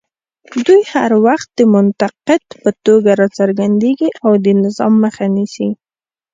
[0.65, 5.69] دوی هر وخت د منتقد په توګه راڅرګندېږي او د نظام مخه نیسي